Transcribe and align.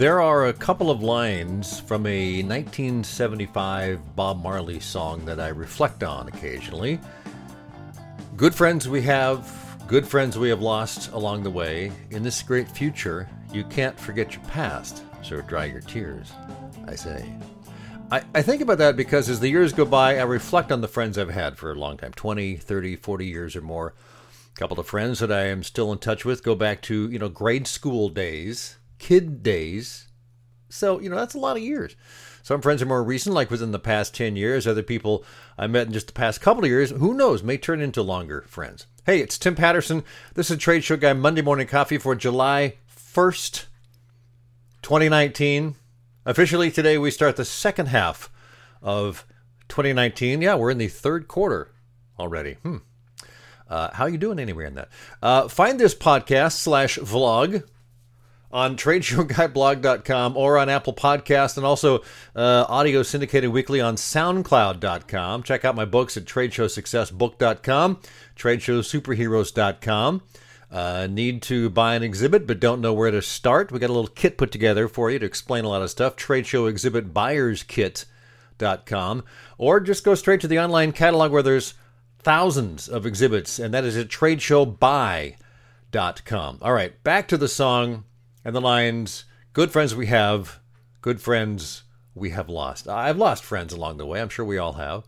There 0.00 0.22
are 0.22 0.46
a 0.46 0.54
couple 0.54 0.90
of 0.90 1.02
lines 1.02 1.78
from 1.78 2.06
a 2.06 2.42
1975 2.42 4.16
Bob 4.16 4.42
Marley 4.42 4.80
song 4.80 5.26
that 5.26 5.38
I 5.38 5.48
reflect 5.48 6.02
on 6.02 6.26
occasionally. 6.26 6.98
Good 8.34 8.54
friends 8.54 8.88
we 8.88 9.02
have, 9.02 9.46
good 9.86 10.08
friends 10.08 10.38
we 10.38 10.48
have 10.48 10.62
lost 10.62 11.12
along 11.12 11.42
the 11.42 11.50
way. 11.50 11.92
In 12.12 12.22
this 12.22 12.42
great 12.42 12.66
future, 12.66 13.28
you 13.52 13.62
can't 13.64 14.00
forget 14.00 14.32
your 14.32 14.42
past, 14.44 15.04
so 15.22 15.42
dry 15.42 15.66
your 15.66 15.82
tears, 15.82 16.32
I 16.88 16.94
say. 16.94 17.30
I, 18.10 18.22
I 18.34 18.40
think 18.40 18.62
about 18.62 18.78
that 18.78 18.96
because 18.96 19.28
as 19.28 19.40
the 19.40 19.50
years 19.50 19.74
go 19.74 19.84
by, 19.84 20.16
I 20.16 20.22
reflect 20.22 20.72
on 20.72 20.80
the 20.80 20.88
friends 20.88 21.18
I've 21.18 21.28
had 21.28 21.58
for 21.58 21.72
a 21.72 21.78
long 21.78 21.98
time 21.98 22.12
20, 22.12 22.56
30, 22.56 22.96
40 22.96 23.26
years 23.26 23.54
or 23.54 23.60
more. 23.60 23.92
A 24.56 24.58
couple 24.58 24.80
of 24.80 24.86
friends 24.86 25.18
that 25.18 25.30
I 25.30 25.48
am 25.48 25.62
still 25.62 25.92
in 25.92 25.98
touch 25.98 26.24
with 26.24 26.42
go 26.42 26.54
back 26.54 26.80
to, 26.84 27.10
you 27.10 27.18
know, 27.18 27.28
grade 27.28 27.66
school 27.66 28.08
days, 28.08 28.78
kid 29.00 29.42
days. 29.42 30.06
So, 30.68 31.00
you 31.00 31.10
know, 31.10 31.16
that's 31.16 31.34
a 31.34 31.38
lot 31.38 31.56
of 31.56 31.62
years. 31.64 31.96
Some 32.42 32.62
friends 32.62 32.80
are 32.80 32.86
more 32.86 33.02
recent, 33.02 33.34
like 33.34 33.50
within 33.50 33.72
the 33.72 33.78
past 33.78 34.14
10 34.14 34.36
years. 34.36 34.66
Other 34.66 34.82
people 34.82 35.24
I 35.58 35.66
met 35.66 35.88
in 35.88 35.92
just 35.92 36.06
the 36.06 36.12
past 36.12 36.40
couple 36.40 36.62
of 36.62 36.70
years, 36.70 36.90
who 36.90 37.14
knows, 37.14 37.42
may 37.42 37.58
turn 37.58 37.80
into 37.80 38.02
longer 38.02 38.42
friends. 38.42 38.86
Hey, 39.04 39.20
it's 39.20 39.38
Tim 39.38 39.56
Patterson. 39.56 40.04
This 40.34 40.50
is 40.50 40.58
Trade 40.58 40.84
Show 40.84 40.96
Guy 40.96 41.12
Monday 41.12 41.42
Morning 41.42 41.66
Coffee 41.66 41.98
for 41.98 42.14
July 42.14 42.74
1st, 42.96 43.66
2019. 44.82 45.74
Officially 46.24 46.70
today, 46.70 46.96
we 46.96 47.10
start 47.10 47.36
the 47.36 47.44
second 47.44 47.86
half 47.86 48.30
of 48.80 49.26
2019. 49.68 50.40
Yeah, 50.40 50.54
we're 50.54 50.70
in 50.70 50.78
the 50.78 50.88
third 50.88 51.26
quarter 51.26 51.72
already. 52.18 52.54
Hmm. 52.62 52.76
Uh, 53.68 53.90
how 53.92 54.04
are 54.04 54.10
you 54.10 54.18
doing 54.18 54.38
anywhere 54.38 54.66
in 54.66 54.74
that? 54.74 54.88
Uh, 55.22 55.48
find 55.48 55.78
this 55.78 55.94
podcast 55.94 56.52
slash 56.52 56.98
vlog 56.98 57.64
on 58.52 58.76
tradeshowguyblog.com 58.76 60.36
or 60.36 60.58
on 60.58 60.68
Apple 60.68 60.92
Podcast 60.92 61.56
and 61.56 61.64
also 61.64 62.00
uh, 62.34 62.66
audio 62.68 63.02
syndicated 63.02 63.50
weekly 63.50 63.80
on 63.80 63.96
soundcloud.com. 63.96 65.42
Check 65.42 65.64
out 65.64 65.76
my 65.76 65.84
books 65.84 66.16
at 66.16 66.24
tradeshowsuccessbook.com, 66.24 68.00
tradeshowsuperheroes.com. 68.36 70.22
Uh, 70.70 71.08
need 71.10 71.42
to 71.42 71.68
buy 71.68 71.96
an 71.96 72.04
exhibit 72.04 72.46
but 72.46 72.60
don't 72.60 72.80
know 72.80 72.92
where 72.92 73.10
to 73.10 73.20
start? 73.20 73.72
We 73.72 73.80
got 73.80 73.90
a 73.90 73.92
little 73.92 74.10
kit 74.10 74.38
put 74.38 74.52
together 74.52 74.86
for 74.86 75.10
you 75.10 75.18
to 75.18 75.26
explain 75.26 75.64
a 75.64 75.68
lot 75.68 75.82
of 75.82 75.90
stuff. 75.90 76.16
tradeshow 76.16 76.68
exhibit 76.68 77.12
buyers 77.12 77.64
TradeShowExhibitBuyersKit.com 77.64 79.24
or 79.58 79.80
just 79.80 80.04
go 80.04 80.14
straight 80.14 80.40
to 80.40 80.48
the 80.48 80.58
online 80.58 80.92
catalog 80.92 81.32
where 81.32 81.42
there's 81.42 81.74
thousands 82.22 82.88
of 82.88 83.06
exhibits, 83.06 83.58
and 83.58 83.72
that 83.74 83.84
is 83.84 83.96
at 83.96 84.08
TradeShowBuy.com. 84.08 86.58
All 86.62 86.72
right, 86.72 87.02
back 87.02 87.26
to 87.28 87.36
the 87.36 87.48
song 87.48 88.04
and 88.44 88.54
the 88.54 88.60
lines 88.60 89.24
Good 89.52 89.72
friends 89.72 89.96
we 89.96 90.06
have, 90.06 90.60
good 91.00 91.20
friends 91.20 91.82
we 92.14 92.30
have 92.30 92.48
lost. 92.48 92.86
I've 92.86 93.16
lost 93.16 93.42
friends 93.42 93.72
along 93.72 93.96
the 93.96 94.06
way. 94.06 94.20
I'm 94.20 94.28
sure 94.28 94.44
we 94.44 94.58
all 94.58 94.74
have. 94.74 95.02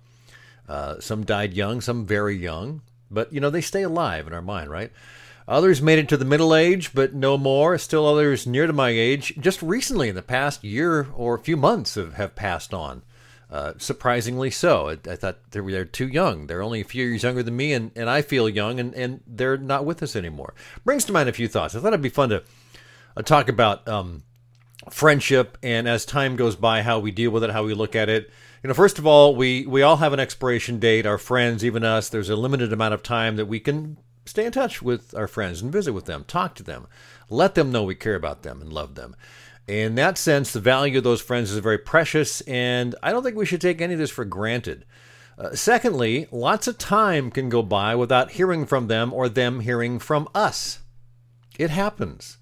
Uh, 0.69 0.99
some 0.99 1.25
died 1.25 1.55
young, 1.55 1.81
some 1.81 2.07
very 2.07 2.37
young, 2.37 2.83
but 3.09 3.33
you 3.33 3.41
know, 3.41 3.51
they 3.51 3.61
stay 3.61 3.83
alive 3.83 4.27
in 4.27 4.33
our 4.33 4.43
mind, 4.43 4.69
right? 4.69 4.91
Others 5.47 5.81
made 5.81 6.01
it 6.01 6.09
to 6.09 6.17
the 6.17 6.25
middle 6.25 6.57
age, 6.57 6.93
but 6.93 7.15
no 7.15 7.39
more. 7.39 7.79
Still 7.79 8.05
others 8.05 8.49
near 8.49 8.67
to 8.67 8.73
my 8.73 8.91
age, 8.91 9.35
just 9.39 9.63
recently 9.63 10.09
in 10.09 10.17
the 10.17 10.23
past 10.23 10.65
year 10.65 11.07
or 11.15 11.37
a 11.37 11.43
few 11.43 11.57
months, 11.57 11.95
have, 11.95 12.15
have 12.15 12.35
passed 12.35 12.75
on. 12.75 13.03
Uh, 13.49 13.75
surprisingly 13.79 14.51
so. 14.51 14.89
I, 14.89 14.99
I 15.09 15.15
thought 15.15 15.39
they 15.53 15.61
were, 15.61 15.71
they're 15.71 15.85
too 15.85 16.09
young. 16.09 16.49
They're 16.49 16.63
only 16.63 16.81
a 16.81 16.85
few 16.85 17.07
years 17.07 17.23
younger 17.23 17.45
than 17.45 17.57
me, 17.57 17.75
and, 17.75 17.93
and 17.95 18.11
I 18.11 18.23
feel 18.23 18.49
young, 18.49 18.81
and, 18.81 18.93
and 18.95 19.21
they're 19.25 19.57
not 19.57 19.85
with 19.85 20.03
us 20.03 20.17
anymore. 20.17 20.55
Brings 20.85 21.05
to 21.05 21.13
mind 21.13 21.29
a 21.29 21.33
few 21.33 21.47
thoughts. 21.47 21.77
I 21.77 21.81
thought 21.81 21.89
it'd 21.89 22.03
be 22.03 22.09
fun 22.09 22.31
to 22.31 22.43
uh, 23.17 23.23
talk 23.23 23.49
about 23.49 23.87
um, 23.89 24.23
friendship 24.91 25.59
and 25.63 25.89
as 25.89 26.05
time 26.05 26.37
goes 26.37 26.57
by, 26.57 26.83
how 26.83 26.99
we 26.99 27.11
deal 27.11 27.31
with 27.31 27.45
it, 27.45 27.51
how 27.51 27.65
we 27.65 27.75
look 27.75 27.95
at 27.95 28.09
it. 28.09 28.31
You 28.63 28.69
know, 28.69 28.75
first 28.75 28.99
of 28.99 29.07
all, 29.07 29.35
we 29.35 29.67
we 29.67 29.83
all 29.83 29.97
have 29.97 30.13
an 30.13 30.21
expiration 30.21 30.79
date. 30.79 31.07
Our 31.07 31.19
friends, 31.19 31.65
even 31.65 31.85
us, 31.85 32.09
there's 32.09 32.31
a 32.31 32.37
limited 32.37 32.73
amount 32.73 32.95
of 32.95 33.03
time 33.03 33.37
that 33.37 33.47
we 33.47 33.59
can 33.61 33.99
stay 34.25 34.45
in 34.47 34.53
touch 34.53 34.81
with 34.81 35.15
our 35.15 35.27
friends 35.27 35.61
and 35.63 35.73
visit 35.73 35.93
with 35.93 36.05
them, 36.05 36.25
talk 36.25 36.55
to 36.55 36.63
them, 36.63 36.87
let 37.29 37.55
them 37.55 37.73
know 37.73 37.83
we 37.83 37.95
care 37.95 38.15
about 38.15 38.43
them 38.43 38.61
and 38.61 38.73
love 38.73 38.95
them. 38.95 39.17
In 39.67 39.95
that 39.97 40.19
sense, 40.19 40.53
the 40.53 40.61
value 40.61 40.99
of 40.99 41.05
those 41.05 41.21
friends 41.21 41.51
is 41.51 41.59
very 41.59 41.79
precious, 41.79 42.41
and 42.43 42.95
I 43.03 43.13
don't 43.13 43.23
think 43.23 43.37
we 43.37 43.47
should 43.47 43.61
take 43.61 43.81
any 43.81 43.95
of 43.95 43.99
this 43.99 44.11
for 44.11 44.25
granted. 44.25 44.85
Uh, 45.39 45.55
secondly, 45.55 46.27
lots 46.31 46.67
of 46.67 46.79
time 46.79 47.31
can 47.31 47.49
go 47.49 47.63
by 47.63 47.95
without 47.95 48.33
hearing 48.33 48.67
from 48.67 48.89
them 48.89 49.13
or 49.13 49.29
them 49.29 49.61
hearing 49.61 49.99
from 49.99 50.29
us. 50.35 50.81
It 51.59 51.71
happens. 51.71 52.39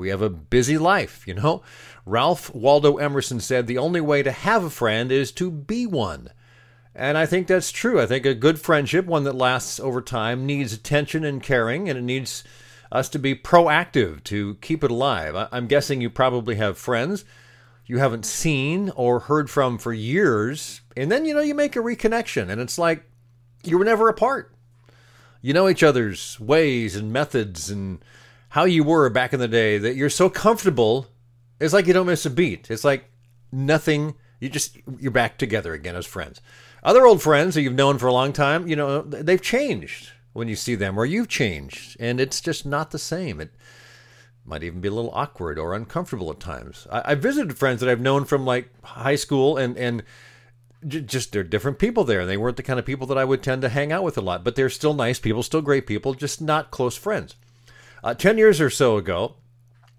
We 0.00 0.08
have 0.08 0.22
a 0.22 0.30
busy 0.30 0.78
life, 0.78 1.28
you 1.28 1.34
know. 1.34 1.62
Ralph 2.06 2.52
Waldo 2.54 2.96
Emerson 2.96 3.38
said 3.38 3.66
the 3.66 3.78
only 3.78 4.00
way 4.00 4.22
to 4.22 4.32
have 4.32 4.64
a 4.64 4.70
friend 4.70 5.12
is 5.12 5.30
to 5.32 5.50
be 5.50 5.86
one. 5.86 6.30
And 6.94 7.16
I 7.16 7.26
think 7.26 7.46
that's 7.46 7.70
true. 7.70 8.00
I 8.00 8.06
think 8.06 8.26
a 8.26 8.34
good 8.34 8.58
friendship, 8.58 9.06
one 9.06 9.24
that 9.24 9.34
lasts 9.36 9.78
over 9.78 10.00
time, 10.00 10.46
needs 10.46 10.72
attention 10.72 11.24
and 11.24 11.42
caring, 11.42 11.88
and 11.88 11.98
it 11.98 12.02
needs 12.02 12.42
us 12.90 13.08
to 13.10 13.18
be 13.18 13.34
proactive 13.34 14.24
to 14.24 14.56
keep 14.56 14.82
it 14.82 14.90
alive. 14.90 15.48
I'm 15.52 15.68
guessing 15.68 16.00
you 16.00 16.10
probably 16.10 16.56
have 16.56 16.78
friends 16.78 17.24
you 17.90 17.98
haven't 17.98 18.24
seen 18.24 18.90
or 18.90 19.18
heard 19.18 19.50
from 19.50 19.76
for 19.76 19.92
years, 19.92 20.80
and 20.96 21.10
then, 21.10 21.24
you 21.24 21.34
know, 21.34 21.40
you 21.40 21.54
make 21.54 21.74
a 21.74 21.80
reconnection, 21.80 22.48
and 22.48 22.60
it's 22.60 22.78
like 22.78 23.04
you 23.64 23.76
were 23.76 23.84
never 23.84 24.08
apart. 24.08 24.54
You 25.42 25.52
know 25.52 25.68
each 25.68 25.82
other's 25.82 26.38
ways 26.38 26.94
and 26.94 27.12
methods 27.12 27.68
and 27.68 27.98
how 28.50 28.64
you 28.64 28.84
were 28.84 29.08
back 29.10 29.32
in 29.32 29.40
the 29.40 29.48
day 29.48 29.78
that 29.78 29.96
you're 29.96 30.10
so 30.10 30.28
comfortable. 30.28 31.06
It's 31.58 31.72
like 31.72 31.86
you 31.86 31.92
don't 31.92 32.06
miss 32.06 32.26
a 32.26 32.30
beat. 32.30 32.70
It's 32.70 32.84
like 32.84 33.04
nothing. 33.50 34.14
You 34.40 34.48
just 34.48 34.76
you're 34.98 35.10
back 35.10 35.38
together 35.38 35.72
again 35.72 35.96
as 35.96 36.06
friends. 36.06 36.40
Other 36.82 37.06
old 37.06 37.22
friends 37.22 37.54
that 37.54 37.62
you've 37.62 37.74
known 37.74 37.98
for 37.98 38.06
a 38.06 38.12
long 38.12 38.32
time, 38.32 38.66
you 38.66 38.76
know, 38.76 39.02
they've 39.02 39.40
changed 39.40 40.10
when 40.32 40.48
you 40.48 40.56
see 40.56 40.74
them, 40.74 40.96
or 40.98 41.04
you've 41.04 41.28
changed, 41.28 41.96
and 42.00 42.20
it's 42.20 42.40
just 42.40 42.64
not 42.64 42.90
the 42.90 42.98
same. 42.98 43.40
It 43.40 43.50
might 44.44 44.62
even 44.62 44.80
be 44.80 44.88
a 44.88 44.92
little 44.92 45.10
awkward 45.12 45.58
or 45.58 45.74
uncomfortable 45.74 46.30
at 46.30 46.40
times. 46.40 46.86
I, 46.90 47.12
I 47.12 47.14
visited 47.16 47.58
friends 47.58 47.80
that 47.80 47.88
I've 47.88 48.00
known 48.00 48.24
from 48.24 48.44
like 48.44 48.70
high 48.82 49.16
school, 49.16 49.56
and 49.56 49.76
and 49.76 50.02
just 50.86 51.32
they're 51.32 51.44
different 51.44 51.78
people 51.78 52.04
there. 52.04 52.26
They 52.26 52.36
weren't 52.36 52.56
the 52.56 52.62
kind 52.62 52.78
of 52.78 52.86
people 52.86 53.06
that 53.08 53.18
I 53.18 53.24
would 53.24 53.42
tend 53.42 53.62
to 53.62 53.68
hang 53.68 53.92
out 53.92 54.02
with 54.02 54.18
a 54.18 54.22
lot, 54.22 54.42
but 54.42 54.56
they're 54.56 54.70
still 54.70 54.94
nice 54.94 55.20
people, 55.20 55.42
still 55.42 55.62
great 55.62 55.86
people, 55.86 56.14
just 56.14 56.40
not 56.40 56.70
close 56.70 56.96
friends. 56.96 57.36
Uh, 58.02 58.14
Ten 58.14 58.38
years 58.38 58.60
or 58.60 58.70
so 58.70 58.96
ago, 58.96 59.36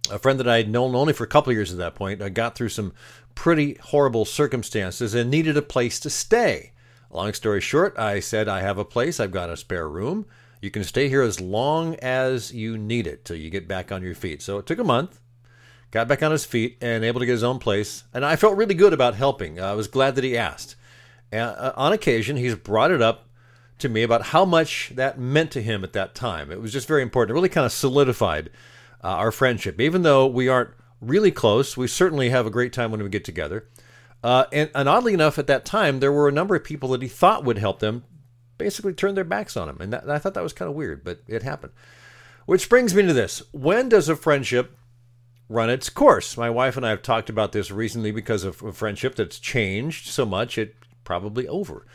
a 0.09 0.19
friend 0.19 0.39
that 0.39 0.47
I 0.47 0.57
had 0.57 0.69
known 0.69 0.95
only 0.95 1.13
for 1.13 1.23
a 1.23 1.27
couple 1.27 1.51
of 1.51 1.55
years 1.55 1.71
at 1.71 1.77
that 1.77 1.95
point, 1.95 2.21
I 2.21 2.29
got 2.29 2.55
through 2.55 2.69
some 2.69 2.93
pretty 3.35 3.75
horrible 3.75 4.25
circumstances 4.25 5.13
and 5.13 5.29
needed 5.29 5.57
a 5.57 5.61
place 5.61 5.99
to 6.01 6.09
stay. 6.09 6.73
Long 7.09 7.33
story 7.33 7.61
short, 7.61 7.97
I 7.97 8.19
said, 8.19 8.47
I 8.47 8.61
have 8.61 8.77
a 8.77 8.85
place, 8.85 9.19
I've 9.19 9.31
got 9.31 9.49
a 9.49 9.57
spare 9.57 9.87
room. 9.87 10.25
You 10.61 10.71
can 10.71 10.83
stay 10.83 11.09
here 11.09 11.23
as 11.23 11.41
long 11.41 11.95
as 11.95 12.53
you 12.53 12.77
need 12.77 13.07
it 13.07 13.25
till 13.25 13.35
you 13.35 13.49
get 13.49 13.67
back 13.67 13.91
on 13.91 14.03
your 14.03 14.15
feet. 14.15 14.41
So 14.41 14.59
it 14.59 14.65
took 14.65 14.79
a 14.79 14.83
month, 14.83 15.19
got 15.89 16.07
back 16.07 16.21
on 16.23 16.31
his 16.31 16.45
feet, 16.45 16.77
and 16.81 17.03
able 17.03 17.19
to 17.19 17.25
get 17.25 17.33
his 17.33 17.43
own 17.43 17.59
place. 17.59 18.03
And 18.13 18.23
I 18.23 18.35
felt 18.35 18.57
really 18.57 18.75
good 18.75 18.93
about 18.93 19.15
helping. 19.15 19.59
I 19.59 19.73
was 19.73 19.87
glad 19.87 20.15
that 20.15 20.23
he 20.23 20.37
asked. 20.37 20.75
Uh, 21.33 21.71
on 21.75 21.93
occasion, 21.93 22.37
he's 22.37 22.55
brought 22.55 22.91
it 22.91 23.01
up 23.01 23.27
to 23.81 23.89
me 23.89 24.03
about 24.03 24.27
how 24.27 24.45
much 24.45 24.91
that 24.95 25.19
meant 25.19 25.51
to 25.51 25.61
him 25.61 25.83
at 25.83 25.93
that 25.93 26.15
time. 26.15 26.51
It 26.51 26.61
was 26.61 26.71
just 26.71 26.87
very 26.87 27.01
important. 27.01 27.31
It 27.31 27.35
really 27.35 27.49
kind 27.49 27.65
of 27.65 27.71
solidified 27.71 28.49
uh, 29.03 29.07
our 29.07 29.31
friendship. 29.31 29.79
Even 29.79 30.03
though 30.03 30.27
we 30.27 30.47
aren't 30.47 30.71
really 30.99 31.31
close, 31.31 31.75
we 31.75 31.87
certainly 31.87 32.29
have 32.29 32.45
a 32.45 32.51
great 32.51 32.73
time 32.73 32.91
when 32.91 33.03
we 33.03 33.09
get 33.09 33.25
together. 33.25 33.67
Uh, 34.23 34.45
and, 34.53 34.69
and, 34.75 34.87
oddly 34.87 35.13
enough, 35.13 35.39
at 35.39 35.47
that 35.47 35.65
time, 35.65 35.99
there 35.99 36.11
were 36.11 36.27
a 36.27 36.31
number 36.31 36.55
of 36.55 36.63
people 36.63 36.89
that 36.89 37.01
he 37.01 37.07
thought 37.07 37.43
would 37.43 37.57
help 37.57 37.79
them 37.79 38.03
basically 38.57 38.93
turn 38.93 39.15
their 39.15 39.23
backs 39.23 39.57
on 39.57 39.67
him. 39.67 39.77
And, 39.79 39.91
that, 39.91 40.03
and 40.03 40.11
I 40.11 40.19
thought 40.19 40.35
that 40.35 40.43
was 40.43 40.53
kind 40.53 40.69
of 40.69 40.75
weird, 40.75 41.03
but 41.03 41.21
it 41.27 41.41
happened. 41.41 41.73
Which 42.45 42.69
brings 42.69 42.93
me 42.93 43.03
to 43.03 43.13
this 43.13 43.41
when 43.51 43.89
does 43.89 44.09
a 44.09 44.15
friendship 44.15 44.77
run 45.49 45.69
its 45.69 45.89
course? 45.89 46.37
My 46.37 46.49
wife 46.49 46.77
and 46.77 46.85
I 46.85 46.89
have 46.89 47.01
talked 47.01 47.29
about 47.29 47.51
this 47.51 47.71
recently 47.71 48.11
because 48.11 48.43
of 48.43 48.61
a 48.61 48.71
friendship 48.71 49.15
that's 49.15 49.39
changed 49.39 50.07
so 50.07 50.25
much, 50.25 50.57
it 50.57 50.75
probably 51.03 51.47
over. 51.47 51.87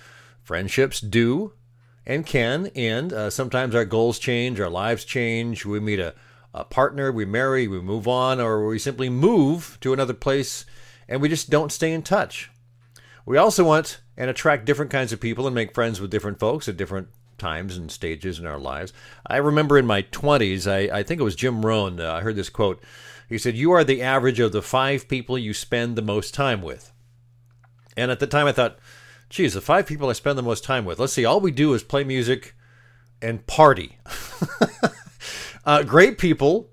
Friendships 0.42 1.00
do 1.00 1.52
and 2.06 2.24
can 2.24 2.68
end. 2.68 3.12
Uh, 3.12 3.30
sometimes 3.30 3.74
our 3.74 3.84
goals 3.84 4.18
change, 4.18 4.60
our 4.60 4.70
lives 4.70 5.04
change. 5.04 5.64
We 5.64 5.80
meet 5.80 5.98
a, 5.98 6.14
a 6.54 6.64
partner, 6.64 7.10
we 7.10 7.24
marry, 7.24 7.66
we 7.66 7.80
move 7.80 8.06
on, 8.06 8.40
or 8.40 8.66
we 8.66 8.78
simply 8.78 9.08
move 9.08 9.78
to 9.80 9.92
another 9.92 10.14
place 10.14 10.64
and 11.08 11.20
we 11.20 11.28
just 11.28 11.50
don't 11.50 11.72
stay 11.72 11.92
in 11.92 12.02
touch. 12.02 12.50
We 13.24 13.36
also 13.36 13.64
want 13.64 14.00
and 14.16 14.30
attract 14.30 14.64
different 14.64 14.90
kinds 14.90 15.12
of 15.12 15.20
people 15.20 15.46
and 15.46 15.54
make 15.54 15.74
friends 15.74 16.00
with 16.00 16.10
different 16.10 16.38
folks 16.38 16.68
at 16.68 16.76
different 16.76 17.08
times 17.38 17.76
and 17.76 17.90
stages 17.90 18.38
in 18.38 18.46
our 18.46 18.58
lives. 18.58 18.92
I 19.26 19.36
remember 19.36 19.76
in 19.76 19.86
my 19.86 20.02
20s, 20.02 20.70
I, 20.70 20.98
I 20.98 21.02
think 21.02 21.20
it 21.20 21.24
was 21.24 21.36
Jim 21.36 21.64
Rohn, 21.64 22.00
uh, 22.00 22.12
I 22.12 22.20
heard 22.20 22.36
this 22.36 22.48
quote. 22.48 22.82
He 23.28 23.38
said, 23.38 23.56
You 23.56 23.72
are 23.72 23.84
the 23.84 24.02
average 24.02 24.40
of 24.40 24.52
the 24.52 24.62
five 24.62 25.08
people 25.08 25.36
you 25.36 25.52
spend 25.52 25.96
the 25.96 26.02
most 26.02 26.32
time 26.32 26.62
with. 26.62 26.92
And 27.96 28.10
at 28.10 28.20
the 28.20 28.26
time, 28.26 28.46
I 28.46 28.52
thought, 28.52 28.78
geez, 29.28 29.54
the 29.54 29.60
five 29.60 29.86
people 29.86 30.08
I 30.08 30.12
spend 30.12 30.38
the 30.38 30.42
most 30.42 30.64
time 30.64 30.84
with. 30.84 30.98
Let's 30.98 31.12
see, 31.12 31.24
all 31.24 31.40
we 31.40 31.50
do 31.50 31.74
is 31.74 31.82
play 31.82 32.04
music 32.04 32.54
and 33.20 33.46
party. 33.46 33.98
uh, 35.64 35.82
great 35.82 36.18
people 36.18 36.70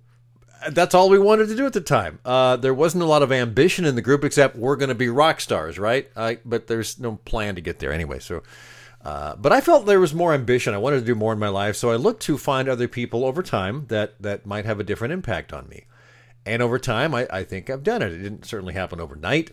that's 0.71 0.95
all 0.95 1.09
we 1.09 1.19
wanted 1.19 1.47
to 1.47 1.55
do 1.55 1.65
at 1.65 1.73
the 1.73 1.81
time. 1.81 2.19
Uh, 2.23 2.55
there 2.55 2.73
wasn't 2.73 3.03
a 3.03 3.07
lot 3.07 3.23
of 3.23 3.31
ambition 3.31 3.85
in 3.85 3.95
the 3.95 4.01
group, 4.01 4.23
except 4.23 4.55
we're 4.55 4.75
going 4.75 4.89
to 4.89 4.95
be 4.95 5.09
rock 5.09 5.41
stars, 5.41 5.77
right? 5.79 6.09
But 6.15 6.67
there's 6.67 6.99
no 6.99 7.17
plan 7.25 7.55
to 7.55 7.61
get 7.61 7.79
there 7.79 7.91
anyway. 7.91 8.19
So, 8.19 8.43
uh, 9.03 9.35
but 9.35 9.51
I 9.51 9.61
felt 9.61 9.85
there 9.85 9.99
was 9.99 10.13
more 10.13 10.33
ambition. 10.33 10.73
I 10.73 10.77
wanted 10.77 10.99
to 10.99 11.05
do 11.05 11.15
more 11.15 11.33
in 11.33 11.39
my 11.39 11.49
life, 11.49 11.75
so 11.75 11.91
I 11.91 11.95
looked 11.95 12.23
to 12.23 12.37
find 12.37 12.69
other 12.69 12.87
people 12.87 13.25
over 13.25 13.43
time 13.43 13.85
that 13.87 14.21
that 14.21 14.45
might 14.45 14.65
have 14.65 14.79
a 14.79 14.83
different 14.83 15.13
impact 15.13 15.53
on 15.53 15.67
me. 15.69 15.85
And 16.45 16.61
over 16.61 16.77
time, 16.77 17.15
I, 17.15 17.27
I 17.29 17.43
think 17.43 17.69
I've 17.69 17.83
done 17.83 18.01
it. 18.01 18.11
It 18.11 18.19
didn't 18.19 18.45
certainly 18.45 18.73
happen 18.73 18.99
overnight. 18.99 19.51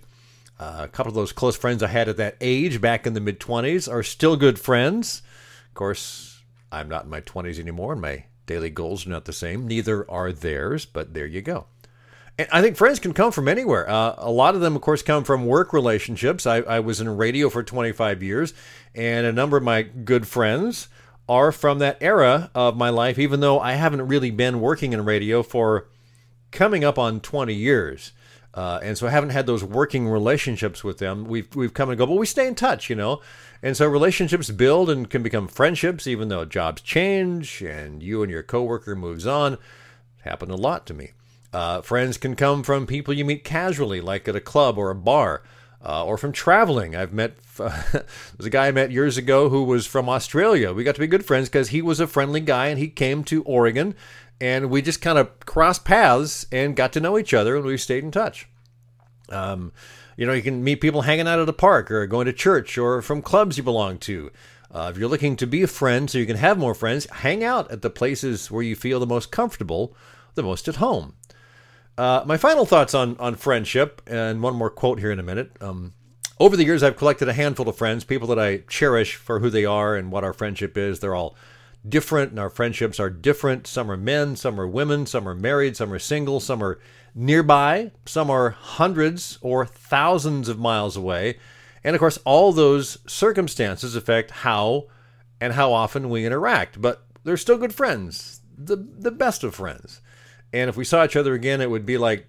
Uh, 0.60 0.80
a 0.82 0.88
couple 0.88 1.08
of 1.08 1.14
those 1.14 1.32
close 1.32 1.56
friends 1.56 1.82
I 1.82 1.86
had 1.86 2.10
at 2.10 2.18
that 2.18 2.36
age, 2.38 2.82
back 2.82 3.06
in 3.06 3.14
the 3.14 3.20
mid 3.20 3.40
20s, 3.40 3.90
are 3.90 4.02
still 4.02 4.36
good 4.36 4.58
friends. 4.58 5.22
Of 5.68 5.74
course, 5.74 6.42
I'm 6.70 6.86
not 6.86 7.04
in 7.04 7.10
my 7.10 7.22
20s 7.22 7.58
anymore, 7.58 7.92
and 7.92 8.02
my 8.02 8.24
daily 8.44 8.68
goals 8.68 9.06
are 9.06 9.10
not 9.10 9.24
the 9.24 9.32
same. 9.32 9.66
Neither 9.66 10.08
are 10.10 10.32
theirs, 10.32 10.84
but 10.84 11.14
there 11.14 11.24
you 11.24 11.40
go. 11.40 11.64
And 12.38 12.46
I 12.52 12.60
think 12.60 12.76
friends 12.76 13.00
can 13.00 13.14
come 13.14 13.32
from 13.32 13.48
anywhere. 13.48 13.88
Uh, 13.88 14.14
a 14.18 14.30
lot 14.30 14.54
of 14.54 14.60
them, 14.60 14.76
of 14.76 14.82
course, 14.82 15.02
come 15.02 15.24
from 15.24 15.46
work 15.46 15.72
relationships. 15.72 16.46
I, 16.46 16.56
I 16.56 16.80
was 16.80 17.00
in 17.00 17.16
radio 17.16 17.48
for 17.48 17.62
25 17.62 18.22
years, 18.22 18.52
and 18.94 19.26
a 19.26 19.32
number 19.32 19.56
of 19.56 19.62
my 19.62 19.80
good 19.80 20.28
friends 20.28 20.88
are 21.26 21.52
from 21.52 21.78
that 21.78 21.96
era 22.02 22.50
of 22.54 22.76
my 22.76 22.90
life, 22.90 23.18
even 23.18 23.40
though 23.40 23.60
I 23.60 23.72
haven't 23.72 24.08
really 24.08 24.30
been 24.30 24.60
working 24.60 24.92
in 24.92 25.06
radio 25.06 25.42
for 25.42 25.88
coming 26.50 26.84
up 26.84 26.98
on 26.98 27.20
20 27.20 27.54
years. 27.54 28.12
Uh, 28.52 28.80
and 28.82 28.98
so 28.98 29.06
I 29.06 29.10
haven't 29.10 29.30
had 29.30 29.46
those 29.46 29.62
working 29.62 30.08
relationships 30.08 30.82
with 30.82 30.98
them. 30.98 31.24
We've 31.24 31.54
we've 31.54 31.74
come 31.74 31.88
and 31.88 31.98
go, 31.98 32.06
but 32.06 32.16
we 32.16 32.26
stay 32.26 32.46
in 32.46 32.54
touch, 32.54 32.90
you 32.90 32.96
know. 32.96 33.20
And 33.62 33.76
so 33.76 33.86
relationships 33.86 34.50
build 34.50 34.90
and 34.90 35.08
can 35.08 35.22
become 35.22 35.46
friendships, 35.46 36.06
even 36.06 36.28
though 36.28 36.44
jobs 36.44 36.82
change 36.82 37.62
and 37.62 38.02
you 38.02 38.22
and 38.22 38.30
your 38.30 38.42
coworker 38.42 38.96
moves 38.96 39.26
on. 39.26 39.54
It 39.54 39.58
happened 40.22 40.50
a 40.50 40.56
lot 40.56 40.86
to 40.86 40.94
me. 40.94 41.12
Uh, 41.52 41.82
friends 41.82 42.16
can 42.16 42.36
come 42.36 42.62
from 42.62 42.86
people 42.86 43.14
you 43.14 43.24
meet 43.24 43.44
casually, 43.44 44.00
like 44.00 44.26
at 44.28 44.36
a 44.36 44.40
club 44.40 44.78
or 44.78 44.90
a 44.90 44.94
bar, 44.94 45.42
uh, 45.84 46.04
or 46.04 46.16
from 46.16 46.32
traveling. 46.32 46.96
I've 46.96 47.12
met 47.12 47.36
there's 47.56 48.46
a 48.46 48.50
guy 48.50 48.68
I 48.68 48.72
met 48.72 48.90
years 48.90 49.16
ago 49.16 49.48
who 49.48 49.62
was 49.62 49.86
from 49.86 50.08
Australia. 50.08 50.72
We 50.72 50.82
got 50.82 50.94
to 50.96 51.00
be 51.00 51.06
good 51.06 51.24
friends 51.24 51.48
because 51.48 51.68
he 51.68 51.82
was 51.82 52.00
a 52.00 52.06
friendly 52.06 52.40
guy 52.40 52.66
and 52.66 52.78
he 52.78 52.88
came 52.88 53.22
to 53.24 53.42
Oregon 53.44 53.94
and 54.40 54.70
we 54.70 54.82
just 54.82 55.02
kind 55.02 55.18
of 55.18 55.40
crossed 55.40 55.84
paths 55.84 56.46
and 56.50 56.76
got 56.76 56.92
to 56.94 57.00
know 57.00 57.18
each 57.18 57.34
other, 57.34 57.56
and 57.56 57.64
we 57.64 57.76
stayed 57.76 58.04
in 58.04 58.10
touch. 58.10 58.48
Um, 59.28 59.72
you 60.16 60.26
know, 60.26 60.32
you 60.32 60.42
can 60.42 60.64
meet 60.64 60.80
people 60.80 61.02
hanging 61.02 61.28
out 61.28 61.38
at 61.38 61.48
a 61.48 61.52
park 61.52 61.90
or 61.90 62.06
going 62.06 62.26
to 62.26 62.32
church 62.32 62.76
or 62.76 63.00
from 63.02 63.22
clubs 63.22 63.56
you 63.56 63.62
belong 63.62 63.98
to. 63.98 64.30
Uh, 64.72 64.90
if 64.92 64.98
you're 64.98 65.08
looking 65.08 65.36
to 65.36 65.46
be 65.46 65.62
a 65.62 65.66
friend 65.66 66.08
so 66.08 66.18
you 66.18 66.26
can 66.26 66.36
have 66.36 66.58
more 66.58 66.74
friends, 66.74 67.06
hang 67.06 67.42
out 67.42 67.70
at 67.70 67.82
the 67.82 67.90
places 67.90 68.50
where 68.50 68.62
you 68.62 68.76
feel 68.76 69.00
the 69.00 69.06
most 69.06 69.30
comfortable, 69.30 69.96
the 70.34 70.42
most 70.42 70.68
at 70.68 70.76
home. 70.76 71.14
Uh, 71.98 72.22
my 72.24 72.36
final 72.36 72.64
thoughts 72.64 72.94
on, 72.94 73.16
on 73.18 73.34
friendship, 73.34 74.00
and 74.06 74.42
one 74.42 74.54
more 74.54 74.70
quote 74.70 75.00
here 75.00 75.10
in 75.10 75.18
a 75.18 75.24
minute. 75.24 75.50
Um, 75.60 75.92
over 76.38 76.56
the 76.56 76.64
years, 76.64 76.82
I've 76.82 76.96
collected 76.96 77.28
a 77.28 77.34
handful 77.34 77.68
of 77.68 77.76
friends, 77.76 78.04
people 78.04 78.28
that 78.28 78.38
I 78.38 78.58
cherish 78.68 79.16
for 79.16 79.40
who 79.40 79.50
they 79.50 79.64
are 79.64 79.96
and 79.96 80.10
what 80.10 80.24
our 80.24 80.32
friendship 80.32 80.78
is. 80.78 81.00
They're 81.00 81.14
all 81.14 81.36
different, 81.88 82.30
and 82.30 82.38
our 82.38 82.50
friendships 82.50 83.00
are 83.00 83.10
different. 83.10 83.66
Some 83.66 83.90
are 83.90 83.96
men, 83.96 84.36
some 84.36 84.60
are 84.60 84.66
women, 84.66 85.06
some 85.06 85.28
are 85.28 85.34
married, 85.34 85.76
some 85.76 85.92
are 85.92 85.98
single, 85.98 86.40
some 86.40 86.62
are 86.62 86.78
nearby, 87.14 87.92
some 88.06 88.30
are 88.30 88.50
hundreds 88.50 89.38
or 89.40 89.66
thousands 89.66 90.48
of 90.48 90.58
miles 90.58 90.96
away. 90.96 91.38
And 91.82 91.94
of 91.96 92.00
course, 92.00 92.18
all 92.24 92.52
those 92.52 92.98
circumstances 93.06 93.96
affect 93.96 94.30
how 94.30 94.86
and 95.40 95.54
how 95.54 95.72
often 95.72 96.10
we 96.10 96.26
interact. 96.26 96.80
But 96.80 97.02
they're 97.24 97.36
still 97.36 97.58
good 97.58 97.74
friends, 97.74 98.42
the, 98.56 98.76
the 98.76 99.10
best 99.10 99.42
of 99.42 99.54
friends. 99.54 100.00
And 100.52 100.68
if 100.68 100.76
we 100.76 100.84
saw 100.84 101.04
each 101.04 101.16
other 101.16 101.34
again, 101.34 101.60
it 101.60 101.70
would 101.70 101.86
be 101.86 101.98
like 101.98 102.26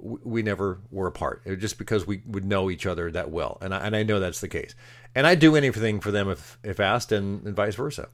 we 0.00 0.42
never 0.42 0.80
were 0.90 1.06
apart. 1.06 1.42
It 1.44 1.50
was 1.50 1.60
just 1.60 1.78
because 1.78 2.06
we 2.06 2.22
would 2.26 2.44
know 2.44 2.70
each 2.70 2.86
other 2.86 3.10
that 3.10 3.30
well. 3.30 3.58
And 3.60 3.74
I, 3.74 3.78
and 3.78 3.96
I 3.96 4.02
know 4.02 4.20
that's 4.20 4.40
the 4.40 4.48
case. 4.48 4.74
And 5.14 5.26
I'd 5.26 5.40
do 5.40 5.56
anything 5.56 6.00
for 6.00 6.10
them 6.10 6.28
if, 6.28 6.58
if 6.62 6.80
asked, 6.80 7.12
and, 7.12 7.44
and 7.46 7.56
vice 7.56 7.74
versa. 7.74 8.08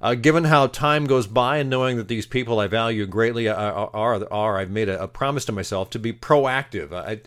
Uh, 0.00 0.14
given 0.14 0.44
how 0.44 0.66
time 0.66 1.06
goes 1.06 1.26
by 1.26 1.58
and 1.58 1.70
knowing 1.70 1.96
that 1.96 2.08
these 2.08 2.26
people 2.26 2.60
I 2.60 2.66
value 2.66 3.06
greatly 3.06 3.48
are, 3.48 3.90
are, 3.94 4.32
are 4.32 4.58
I've 4.58 4.70
made 4.70 4.88
a, 4.88 5.02
a, 5.02 5.08
promise 5.08 5.44
to 5.46 5.52
myself 5.52 5.90
to 5.90 5.98
be 5.98 6.12
proactive. 6.12 6.92
I 6.92 7.20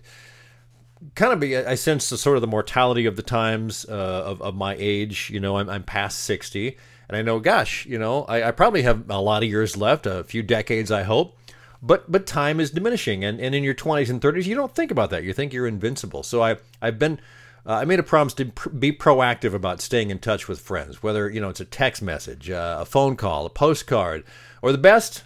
kind 1.16 1.34
of 1.34 1.40
be, 1.40 1.58
I 1.58 1.76
sense 1.76 2.10
the 2.10 2.18
sort 2.18 2.38
of 2.38 2.42
the 2.42 2.48
mortality 2.48 3.06
of 3.06 3.16
the 3.16 3.24
times 3.24 3.86
uh, 3.90 4.24
of, 4.26 4.42
of 4.42 4.56
my 4.56 4.76
age. 4.78 5.30
You 5.32 5.40
know, 5.40 5.58
I'm, 5.58 5.70
I'm 5.70 5.84
past 5.84 6.20
60 6.22 6.78
and 7.08 7.18
I 7.18 7.24
know, 7.24 7.40
gosh, 7.40 7.88
you 7.88 7.98
know, 7.98 8.24
I, 8.26 8.50
I 8.50 8.52
probably 8.52 8.84
have 8.84 9.10
a 9.10 9.20
lot 9.20 9.42
of 9.42 9.50
years 9.50 9.76
left, 9.76 10.06
a 10.06 10.24
few 10.24 10.44
decades, 10.44 10.92
I 10.92 11.04
hope 11.04 11.36
but 11.82 12.12
but 12.12 12.26
time 12.26 12.60
is 12.60 12.72
diminishing 12.72 13.24
and, 13.24 13.40
and 13.40 13.56
in 13.56 13.64
your 13.64 13.74
20s 13.74 14.10
and 14.10 14.22
30s 14.22 14.46
you 14.46 14.56
don't 14.56 14.76
think 14.76 14.92
about 14.92 15.10
that 15.10 15.24
you 15.24 15.34
think 15.34 15.54
you're 15.54 15.68
invincible 15.68 16.24
so 16.24 16.42
i 16.44 16.58
i've 16.82 17.00
been 17.00 17.20
uh, 17.66 17.74
I 17.74 17.86
made 17.86 18.00
a 18.00 18.04
promise 18.04 18.34
to 18.36 18.46
pr- 18.46 18.70
be 18.70 18.92
proactive 18.92 19.54
about 19.54 19.82
staying 19.82 20.10
in 20.10 20.20
touch 20.20 20.48
with 20.48 20.60
friends, 20.60 21.04
whether 21.04 21.30
you 21.30 21.42
know 21.42 21.50
it's 21.50 21.60
a 21.60 21.66
text 21.66 22.02
message, 22.02 22.50
uh, 22.50 22.78
a 22.82 22.86
phone 22.86 23.16
call, 23.16 23.46
a 23.46 23.50
postcard, 23.50 24.24
or 24.62 24.72
the 24.72 24.78
best 24.78 25.24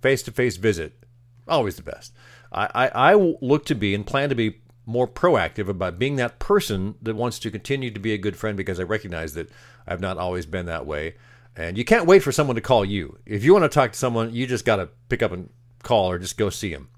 face-to-face 0.00 0.56
visit. 0.56 1.04
Always 1.48 1.76
the 1.76 1.82
best. 1.82 2.12
I, 2.52 2.66
I, 2.74 3.12
I 3.12 3.14
look 3.14 3.66
to 3.66 3.74
be 3.74 3.94
and 3.94 4.06
plan 4.06 4.28
to 4.28 4.34
be 4.34 4.60
more 4.86 5.08
proactive 5.08 5.68
about 5.68 5.98
being 5.98 6.16
that 6.16 6.38
person 6.38 6.94
that 7.02 7.16
wants 7.16 7.38
to 7.40 7.50
continue 7.50 7.90
to 7.90 8.00
be 8.00 8.12
a 8.12 8.18
good 8.18 8.36
friend 8.36 8.56
because 8.56 8.78
I 8.78 8.84
recognize 8.84 9.34
that 9.34 9.50
I've 9.86 10.00
not 10.00 10.16
always 10.16 10.46
been 10.46 10.66
that 10.66 10.86
way. 10.86 11.16
And 11.56 11.76
you 11.76 11.84
can't 11.84 12.06
wait 12.06 12.22
for 12.22 12.32
someone 12.32 12.56
to 12.56 12.62
call 12.62 12.84
you. 12.84 13.18
If 13.26 13.42
you 13.42 13.52
want 13.52 13.64
to 13.64 13.68
talk 13.68 13.92
to 13.92 13.98
someone, 13.98 14.34
you 14.34 14.46
just 14.46 14.64
got 14.64 14.76
to 14.76 14.90
pick 15.08 15.22
up 15.22 15.32
and 15.32 15.50
call 15.82 16.10
or 16.10 16.18
just 16.18 16.38
go 16.38 16.50
see 16.50 16.72
them. 16.72 16.88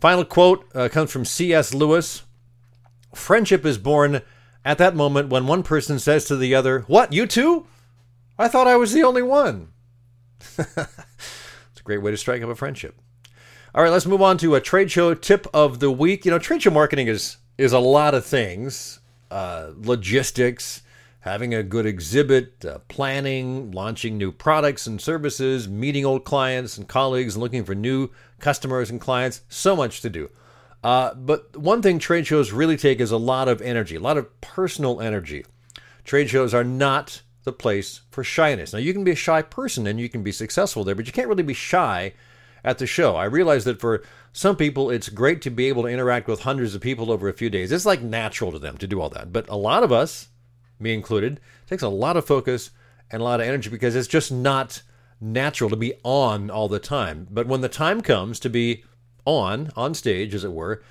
Final 0.00 0.24
quote 0.24 0.66
uh, 0.74 0.88
comes 0.88 1.12
from 1.12 1.24
C.S. 1.24 1.72
Lewis. 1.72 2.22
Friendship 3.16 3.64
is 3.64 3.78
born 3.78 4.22
at 4.64 4.78
that 4.78 4.94
moment 4.94 5.30
when 5.30 5.46
one 5.46 5.62
person 5.62 5.98
says 5.98 6.24
to 6.26 6.36
the 6.36 6.54
other, 6.54 6.80
What, 6.86 7.12
you 7.12 7.26
too? 7.26 7.66
I 8.38 8.48
thought 8.48 8.66
I 8.66 8.76
was 8.76 8.92
the 8.92 9.02
only 9.02 9.22
one. 9.22 9.68
it's 10.58 10.68
a 10.76 11.82
great 11.82 12.02
way 12.02 12.10
to 12.10 12.16
strike 12.16 12.42
up 12.42 12.50
a 12.50 12.54
friendship. 12.54 12.94
All 13.74 13.82
right, 13.82 13.90
let's 13.90 14.06
move 14.06 14.22
on 14.22 14.38
to 14.38 14.54
a 14.54 14.60
trade 14.60 14.90
show 14.90 15.14
tip 15.14 15.46
of 15.52 15.80
the 15.80 15.90
week. 15.90 16.24
You 16.24 16.30
know, 16.30 16.38
trade 16.38 16.62
show 16.62 16.70
marketing 16.70 17.08
is 17.08 17.38
is 17.58 17.72
a 17.72 17.78
lot 17.78 18.14
of 18.14 18.24
things: 18.24 19.00
uh, 19.30 19.70
logistics, 19.76 20.82
having 21.20 21.54
a 21.54 21.62
good 21.62 21.86
exhibit, 21.86 22.64
uh, 22.64 22.78
planning, 22.88 23.70
launching 23.72 24.18
new 24.18 24.30
products 24.30 24.86
and 24.86 25.00
services, 25.00 25.68
meeting 25.68 26.04
old 26.04 26.24
clients 26.24 26.76
and 26.76 26.86
colleagues, 26.86 27.34
and 27.34 27.42
looking 27.42 27.64
for 27.64 27.74
new 27.74 28.10
customers 28.40 28.90
and 28.90 29.00
clients. 29.00 29.42
So 29.48 29.74
much 29.74 30.00
to 30.02 30.10
do. 30.10 30.30
Uh, 30.86 31.12
but 31.14 31.56
one 31.56 31.82
thing 31.82 31.98
trade 31.98 32.28
shows 32.28 32.52
really 32.52 32.76
take 32.76 33.00
is 33.00 33.10
a 33.10 33.16
lot 33.16 33.48
of 33.48 33.60
energy, 33.60 33.96
a 33.96 34.00
lot 34.00 34.16
of 34.16 34.40
personal 34.40 35.00
energy. 35.00 35.44
Trade 36.04 36.30
shows 36.30 36.54
are 36.54 36.62
not 36.62 37.22
the 37.42 37.52
place 37.52 38.02
for 38.12 38.22
shyness. 38.22 38.72
Now, 38.72 38.78
you 38.78 38.92
can 38.92 39.02
be 39.02 39.10
a 39.10 39.16
shy 39.16 39.42
person 39.42 39.88
and 39.88 39.98
you 39.98 40.08
can 40.08 40.22
be 40.22 40.30
successful 40.30 40.84
there, 40.84 40.94
but 40.94 41.08
you 41.08 41.12
can't 41.12 41.26
really 41.26 41.42
be 41.42 41.54
shy 41.54 42.12
at 42.62 42.78
the 42.78 42.86
show. 42.86 43.16
I 43.16 43.24
realize 43.24 43.64
that 43.64 43.80
for 43.80 44.04
some 44.32 44.54
people, 44.54 44.88
it's 44.88 45.08
great 45.08 45.42
to 45.42 45.50
be 45.50 45.66
able 45.66 45.82
to 45.82 45.88
interact 45.88 46.28
with 46.28 46.42
hundreds 46.42 46.76
of 46.76 46.82
people 46.82 47.10
over 47.10 47.28
a 47.28 47.32
few 47.32 47.50
days. 47.50 47.72
It's 47.72 47.84
like 47.84 48.00
natural 48.00 48.52
to 48.52 48.58
them 48.60 48.78
to 48.78 48.86
do 48.86 49.00
all 49.00 49.10
that. 49.10 49.32
But 49.32 49.48
a 49.48 49.56
lot 49.56 49.82
of 49.82 49.90
us, 49.90 50.28
me 50.78 50.94
included, 50.94 51.40
takes 51.66 51.82
a 51.82 51.88
lot 51.88 52.16
of 52.16 52.24
focus 52.24 52.70
and 53.10 53.20
a 53.20 53.24
lot 53.24 53.40
of 53.40 53.48
energy 53.48 53.70
because 53.70 53.96
it's 53.96 54.06
just 54.06 54.30
not 54.30 54.82
natural 55.20 55.68
to 55.68 55.76
be 55.76 55.94
on 56.04 56.48
all 56.48 56.68
the 56.68 56.78
time. 56.78 57.26
But 57.28 57.48
when 57.48 57.60
the 57.60 57.68
time 57.68 58.02
comes 58.02 58.38
to 58.38 58.48
be 58.48 58.84
on, 59.26 59.70
on 59.76 59.92
stage, 59.92 60.34
as 60.34 60.44
it 60.44 60.52
were, 60.52 60.82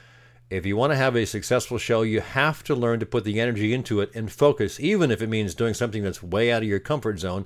if 0.50 0.66
you 0.66 0.78
want 0.78 0.92
to 0.92 0.98
have 0.98 1.16
a 1.16 1.26
successful 1.26 1.80
show, 1.80 2.04
you 2.04 2.22
have 2.22 2.64
to 2.66 2.76
learn 2.76 3.00
to 3.00 3.06
put 3.06 3.24
the 3.24 3.40
energy 3.40 3.74
into 3.74 4.00
it 4.00 4.12
and 4.14 4.32
focus, 4.32 4.80
even 4.80 5.10
if 5.10 5.22
it 5.22 5.30
means 5.30 5.56
doing 5.56 5.74
something 5.74 6.04
that's 6.04 6.22
way 6.22 6.52
out 6.52 6.62
of 6.62 6.70
your 6.70 6.80
comfort 6.80 7.20
zone. 7.20 7.46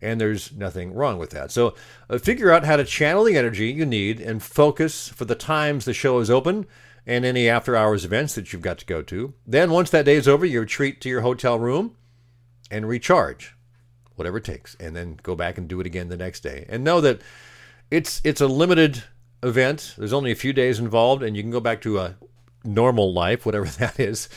And 0.00 0.20
there's 0.20 0.52
nothing 0.52 0.94
wrong 0.94 1.18
with 1.18 1.30
that. 1.30 1.50
So 1.50 1.74
uh, 2.08 2.18
figure 2.18 2.52
out 2.52 2.64
how 2.64 2.76
to 2.76 2.84
channel 2.84 3.24
the 3.24 3.36
energy 3.36 3.72
you 3.72 3.86
need 3.86 4.20
and 4.20 4.42
focus 4.42 5.08
for 5.08 5.24
the 5.24 5.34
times 5.34 5.84
the 5.84 5.94
show 5.94 6.18
is 6.20 6.30
open 6.30 6.66
and 7.06 7.24
any 7.24 7.48
after 7.48 7.74
hours 7.74 8.04
events 8.04 8.34
that 8.34 8.52
you've 8.52 8.62
got 8.62 8.78
to 8.78 8.86
go 8.86 9.00
to. 9.02 9.32
Then, 9.46 9.70
once 9.70 9.90
that 9.90 10.04
day 10.04 10.16
is 10.16 10.28
over, 10.28 10.44
you 10.44 10.60
retreat 10.60 11.00
to 11.00 11.08
your 11.08 11.22
hotel 11.22 11.58
room 11.58 11.96
and 12.70 12.88
recharge, 12.88 13.54
whatever 14.16 14.38
it 14.38 14.44
takes, 14.44 14.74
and 14.76 14.94
then 14.94 15.18
go 15.22 15.34
back 15.34 15.56
and 15.56 15.68
do 15.68 15.80
it 15.80 15.86
again 15.86 16.08
the 16.08 16.16
next 16.16 16.40
day. 16.40 16.66
And 16.68 16.84
know 16.84 17.00
that 17.00 17.22
it's 17.90 18.20
it's 18.24 18.40
a 18.40 18.48
limited 18.48 19.04
event. 19.42 19.94
There's 19.98 20.12
only 20.12 20.32
a 20.32 20.36
few 20.36 20.52
days 20.52 20.78
involved, 20.78 21.22
and 21.22 21.36
you 21.36 21.42
can 21.42 21.50
go 21.50 21.60
back 21.60 21.80
to 21.82 21.98
a 21.98 22.16
normal 22.64 23.12
life, 23.12 23.46
whatever 23.46 23.66
that 23.78 23.98
is, 23.98 24.28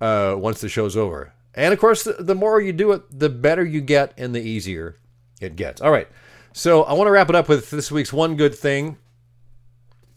uh, 0.00 0.34
once 0.36 0.60
the 0.60 0.68
show's 0.68 0.96
over. 0.96 1.32
And 1.54 1.72
of 1.72 1.78
course, 1.78 2.02
the, 2.04 2.14
the 2.14 2.34
more 2.34 2.60
you 2.60 2.72
do 2.72 2.92
it, 2.92 3.02
the 3.16 3.28
better 3.28 3.64
you 3.64 3.80
get 3.80 4.12
and 4.18 4.34
the 4.34 4.40
easier 4.40 4.96
it 5.40 5.56
gets. 5.56 5.80
All 5.80 5.90
right. 5.90 6.08
So 6.52 6.84
I 6.84 6.92
want 6.92 7.08
to 7.08 7.12
wrap 7.12 7.28
it 7.28 7.34
up 7.34 7.48
with 7.48 7.70
this 7.70 7.90
week's 7.90 8.12
one 8.12 8.36
good 8.36 8.54
thing. 8.54 8.96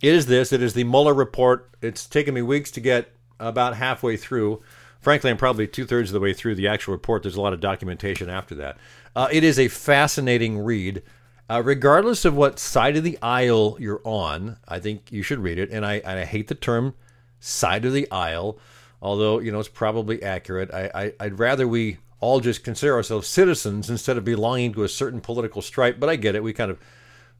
It 0.01 0.13
is 0.13 0.27
this 0.27 0.53
it 0.53 0.61
is 0.61 0.73
the 0.73 0.83
Mueller 0.83 1.13
report. 1.13 1.71
It's 1.81 2.05
taken 2.05 2.33
me 2.33 2.41
weeks 2.41 2.71
to 2.71 2.79
get 2.79 3.11
about 3.39 3.75
halfway 3.75 4.17
through. 4.17 4.61
Frankly, 4.99 5.29
I'm 5.29 5.37
probably 5.37 5.67
two 5.67 5.85
thirds 5.85 6.09
of 6.09 6.13
the 6.13 6.19
way 6.19 6.33
through 6.33 6.55
the 6.55 6.67
actual 6.67 6.91
report. 6.93 7.23
There's 7.23 7.35
a 7.35 7.41
lot 7.41 7.53
of 7.53 7.59
documentation 7.59 8.29
after 8.29 8.55
that. 8.55 8.77
Uh, 9.15 9.27
it 9.31 9.43
is 9.43 9.57
a 9.57 9.67
fascinating 9.67 10.59
read 10.59 11.01
Uh, 11.49 11.61
regardless 11.63 12.25
of 12.25 12.35
what 12.35 12.59
side 12.59 12.97
of 12.97 13.03
the 13.03 13.17
aisle 13.21 13.77
you're 13.79 14.01
on, 14.03 14.57
I 14.67 14.79
think 14.79 15.11
you 15.11 15.23
should 15.23 15.39
read 15.39 15.59
it. 15.59 15.71
And 15.71 15.85
I, 15.85 15.95
and 15.95 16.19
I 16.19 16.25
hate 16.25 16.49
the 16.49 16.55
term 16.55 16.93
side 17.39 17.85
of 17.85 17.93
the 17.93 18.09
aisle, 18.11 18.59
although, 19.01 19.39
you 19.39 19.51
know, 19.51 19.59
it's 19.59 19.69
probably 19.69 20.21
accurate. 20.21 20.73
I, 20.73 20.91
I, 20.93 21.13
I'd 21.19 21.39
rather 21.39 21.67
we 21.67 21.97
all 22.19 22.39
just 22.39 22.63
consider 22.63 22.95
ourselves 22.95 23.27
citizens 23.27 23.89
instead 23.89 24.17
of 24.17 24.25
belonging 24.25 24.73
to 24.73 24.83
a 24.83 24.89
certain 24.89 25.21
political 25.21 25.61
stripe. 25.61 25.99
But 25.99 26.09
I 26.09 26.15
get 26.17 26.35
it. 26.35 26.43
We 26.43 26.51
kind 26.51 26.71
of 26.71 26.79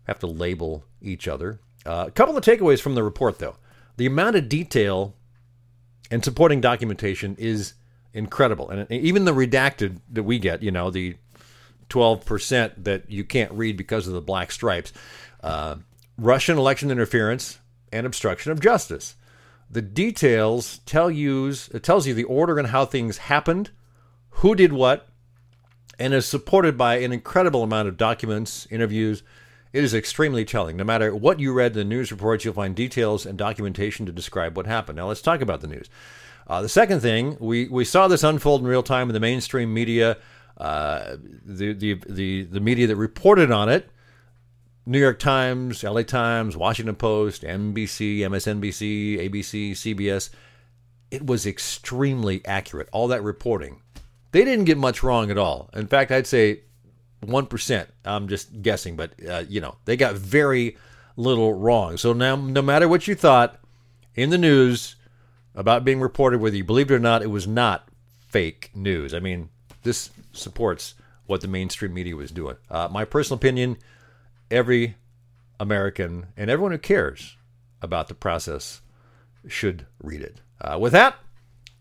have 0.06 0.20
to 0.20 0.28
label 0.28 0.86
each 1.02 1.28
other. 1.28 1.60
Uh, 1.86 2.06
a 2.08 2.12
couple 2.12 2.38
of 2.38 2.44
takeaways 2.44 2.80
from 2.80 2.96
the 2.96 3.04
report, 3.04 3.40
though. 3.40 3.58
The 3.98 4.06
amount 4.06 4.36
of 4.36 4.48
detail 4.48 5.16
and 6.12 6.24
supporting 6.24 6.62
documentation 6.62 7.36
is 7.38 7.74
incredible. 8.14 8.70
And 8.70 8.90
even 8.92 9.26
the 9.26 9.34
redacted 9.34 10.00
that 10.12 10.24
we 10.24 10.40
get, 10.40 10.64
you 10.64 10.72
know, 10.72 10.90
the 10.92 11.18
12% 11.90 12.84
that 12.84 13.10
you 13.10 13.24
can't 13.24 13.52
read 13.52 13.78
because 13.78 14.08
of 14.08 14.14
the 14.14 14.22
black 14.22 14.52
stripes. 14.52 14.94
Uh, 15.42 15.78
Russian 16.18 16.58
election 16.58 16.92
interference 16.92 17.60
and 17.92 18.06
obstruction 18.06 18.52
of 18.52 18.60
justice. 18.60 19.16
The 19.70 19.82
details 19.82 20.80
tell 20.86 21.12
you 21.12 21.54
it 21.74 21.84
tells 21.84 22.08
you 22.08 22.14
the 22.14 22.24
order 22.24 22.58
and 22.58 22.70
how 22.70 22.86
things 22.86 23.18
happened, 23.18 23.72
who 24.30 24.56
did 24.56 24.72
what, 24.72 25.10
and 26.00 26.14
is 26.14 26.26
supported 26.26 26.78
by 26.78 26.98
an 26.98 27.12
incredible 27.12 27.64
amount 27.64 27.88
of 27.88 27.98
documents, 27.98 28.68
interviews. 28.70 29.24
It 29.74 29.84
is 29.84 29.94
extremely 29.94 30.46
telling. 30.46 30.78
No 30.78 30.84
matter 30.84 31.14
what 31.14 31.40
you 31.40 31.52
read 31.54 31.74
in 31.74 31.78
the 31.78 31.84
news 31.84 32.12
reports, 32.12 32.46
you'll 32.46 32.54
find 32.54 32.76
details 32.76 33.26
and 33.26 33.38
documentation 33.38 34.06
to 34.06 34.12
describe 34.12 34.56
what 34.56 34.66
happened. 34.66 34.96
Now 34.96 35.08
let's 35.08 35.22
talk 35.22 35.42
about 35.42 35.62
the 35.62 35.68
news. 35.68 35.90
Uh, 36.48 36.62
the 36.62 36.70
second 36.70 37.02
thing, 37.02 37.36
we, 37.40 37.68
we 37.68 37.84
saw 37.84 38.08
this 38.08 38.24
unfold 38.24 38.62
in 38.62 38.68
real 38.68 38.84
time 38.84 39.10
in 39.10 39.14
the 39.14 39.20
mainstream 39.20 39.74
media 39.74 40.18
uh, 40.58 41.18
the, 41.46 41.74
the, 41.74 42.02
the, 42.10 42.44
the 42.44 42.60
media 42.60 42.88
that 42.88 42.96
reported 42.96 43.52
on 43.52 43.70
it 43.70 43.90
New 44.86 45.00
York 45.00 45.20
Times, 45.20 45.84
LA 45.84 46.04
Times, 46.04 46.56
Washington 46.56 46.96
Post, 46.96 47.44
NBC, 47.44 48.20
MSNBC, 48.20 49.30
ABC, 49.30 49.72
CBS 49.72 50.30
it 51.12 51.26
was 51.26 51.46
extremely 51.46 52.46
accurate, 52.46 52.90
all 52.92 53.08
that 53.08 53.24
reporting. 53.24 53.82
They 54.32 54.44
didn't 54.44 54.66
get 54.66 54.78
much 54.78 55.04
wrong 55.04 55.32
at 55.32 55.38
all. 55.38 55.70
In 55.74 55.88
fact, 55.88 56.12
I'd 56.12 56.28
say 56.28 56.62
1%. 57.24 57.88
I'm 58.06 58.28
just 58.28 58.62
guessing, 58.62 58.96
but 58.96 59.12
uh, 59.28 59.44
you 59.48 59.62
know, 59.62 59.78
they 59.86 59.96
got 59.96 60.16
very 60.16 60.78
little 61.16 61.54
wrong. 61.54 61.98
So 61.98 62.14
now, 62.14 62.36
no 62.36 62.62
matter 62.62 62.88
what 62.88 63.08
you 63.08 63.16
thought 63.16 63.60
in 64.16 64.30
the 64.30 64.38
news 64.38 64.96
about 65.56 65.86
being 65.86 66.02
reported, 66.02 66.42
whether 66.42 66.58
you 66.58 66.64
believed 66.64 66.92
it 66.92 66.96
or 66.96 67.00
not, 67.00 67.24
it 67.24 67.28
was 67.28 67.48
not 67.48 67.88
fake 68.20 68.70
news. 68.76 69.14
I 69.14 69.20
mean, 69.20 69.50
this 69.84 70.10
supports 70.32 70.96
what 71.26 71.42
the 71.42 71.48
mainstream 71.48 71.94
media 71.94 72.16
was 72.16 72.32
doing. 72.32 72.56
Uh, 72.70 72.88
my 72.92 73.06
personal 73.06 73.38
opinion 73.38 73.78
every 74.50 74.96
American 75.60 76.28
and 76.38 76.50
everyone 76.50 76.72
who 76.72 76.78
cares 76.78 77.36
about 77.82 78.08
the 78.08 78.14
process 78.14 78.82
should 79.48 79.86
read 80.02 80.22
it. 80.22 80.42
Uh, 80.60 80.78
with 80.80 80.94
that, 80.94 81.16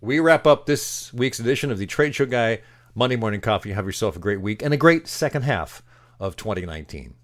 we 0.01 0.21
wrap 0.21 0.47
up 0.47 0.67
this 0.67 1.13
week's 1.13 1.39
edition 1.39 1.71
of 1.71 1.79
the 1.79 1.87
Trade 1.87 2.15
Show 2.15 2.27
Guy 2.27 2.61
Monday 2.95 3.17
Morning 3.17 3.41
Coffee. 3.41 3.73
Have 3.73 3.87
yourself 3.87 4.17
a 4.17 4.21
great 4.21 4.41
week 4.41 4.63
and 4.63 4.75
a 4.75 4.79
great 4.79 5.09
second 5.09 5.43
half 5.43 5.83
of 6.21 6.37
2019. 6.37 7.15